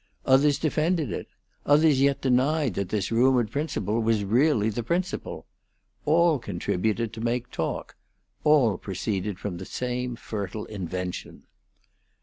Others 0.25 0.57
defended 0.57 1.11
it; 1.11 1.27
others 1.63 2.01
yet 2.01 2.21
denied 2.21 2.73
that 2.73 2.89
this 2.89 3.11
rumored 3.11 3.51
principle 3.51 3.99
was 3.99 4.23
really 4.23 4.69
the 4.71 4.81
principle. 4.81 5.45
All 6.05 6.39
contributed 6.39 7.13
to 7.13 7.21
make 7.21 7.51
talk. 7.51 7.95
All 8.43 8.79
proceeded 8.79 9.37
from 9.37 9.57
the 9.57 9.65
same 9.65 10.15
fertile 10.15 10.65
invention. 10.65 11.43